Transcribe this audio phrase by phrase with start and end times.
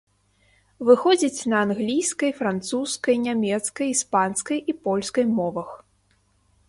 [0.87, 5.69] Выходзіць на англійскай, французскай, нямецкай, іспанскай і польскай мовах.